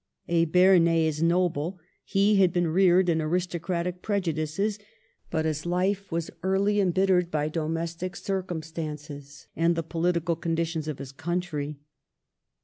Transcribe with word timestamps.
A 0.27 0.45
Bernese 0.45 1.21
noble, 1.21 1.77
he 2.03 2.37
had 2.37 2.51
been 2.51 2.69
reared 2.69 3.07
in 3.07 3.21
aris 3.21 3.45
tocratic 3.45 4.01
prejudices, 4.01 4.79
but 5.29 5.45
his 5.45 5.63
life 5.63 6.11
was 6.11 6.31
early 6.41 6.79
embit 6.79 7.09
tered 7.09 7.29
by 7.29 7.47
domestic 7.49 8.15
circumstances 8.15 9.45
and 9.55 9.75
the 9.75 9.83
political 9.83 10.35
conditions 10.35 10.87
of 10.87 10.97
his 10.97 11.11
country. 11.11 11.81